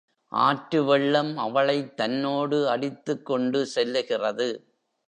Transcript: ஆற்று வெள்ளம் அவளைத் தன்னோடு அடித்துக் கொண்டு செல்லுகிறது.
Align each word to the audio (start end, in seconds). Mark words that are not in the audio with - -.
ஆற்று 0.27 0.83
வெள்ளம் 0.85 1.37
அவளைத் 1.37 1.97
தன்னோடு 1.97 2.69
அடித்துக் 2.69 3.25
கொண்டு 3.25 3.67
செல்லுகிறது. 3.75 4.65